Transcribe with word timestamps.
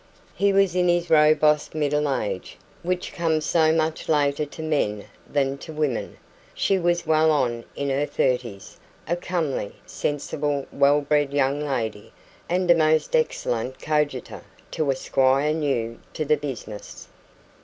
He 0.33 0.51
was 0.51 0.75
in 0.75 0.87
his 0.87 1.11
robust 1.11 1.75
middle 1.75 2.11
age, 2.11 2.57
which 2.81 3.13
comes 3.13 3.45
so 3.45 3.71
much 3.71 4.09
later 4.09 4.47
to 4.47 4.63
men 4.63 5.05
than 5.31 5.59
to 5.59 5.71
women, 5.71 6.17
she 6.55 6.79
was 6.79 7.05
well 7.05 7.29
on 7.29 7.65
in 7.75 7.91
her 7.91 8.07
thirties 8.07 8.77
a 9.07 9.15
comely, 9.15 9.75
sensible, 9.85 10.65
well 10.71 11.01
bred 11.01 11.31
young 11.33 11.59
lady, 11.61 12.11
and 12.49 12.71
a 12.71 12.75
most 12.75 13.15
excellent 13.15 13.79
coadjutor 13.79 14.41
to 14.71 14.89
a 14.89 14.95
squire 14.95 15.53
new 15.53 15.99
to 16.15 16.25
the 16.25 16.35
business. 16.37 17.07